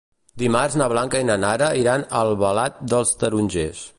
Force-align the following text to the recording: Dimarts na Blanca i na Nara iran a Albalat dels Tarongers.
Dimarts 0.43 0.77
na 0.81 0.87
Blanca 0.93 1.21
i 1.25 1.27
na 1.27 1.35
Nara 1.43 1.69
iran 1.83 2.07
a 2.09 2.23
Albalat 2.23 2.83
dels 2.95 3.15
Tarongers. 3.25 3.87